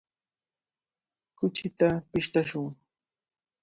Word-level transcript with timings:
Kuchita 1.37 1.89
pishtashun. 2.11 2.67